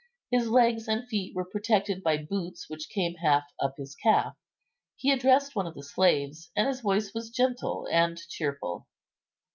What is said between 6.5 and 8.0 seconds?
and his voice was gentle